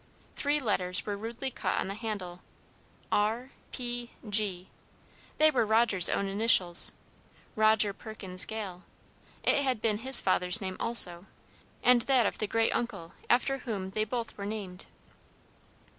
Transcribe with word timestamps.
Three 0.35 0.59
letters 0.59 1.05
were 1.05 1.15
rudely 1.15 1.51
cut 1.51 1.79
on 1.79 1.87
the 1.87 1.93
handle, 1.93 2.41
R. 3.11 3.51
P. 3.71 4.09
G. 4.27 4.67
They 5.37 5.51
were 5.51 5.63
Roger's 5.63 6.09
own 6.09 6.27
initials. 6.27 6.93
Roger 7.55 7.93
Perkins 7.93 8.45
Gale. 8.45 8.81
It 9.43 9.57
had 9.61 9.79
been 9.79 9.99
his 9.99 10.19
father's 10.19 10.59
name 10.59 10.75
also, 10.79 11.27
and 11.83 12.01
that 12.01 12.25
of 12.25 12.39
the 12.39 12.47
great 12.47 12.71
uncle 12.75 13.13
after 13.29 13.59
whom 13.59 13.91
they 13.91 14.03
both 14.03 14.35
were 14.39 14.45
named. 14.47 14.87